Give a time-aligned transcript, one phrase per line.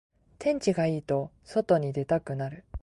[0.39, 2.65] 天気がいいと外に出たくなる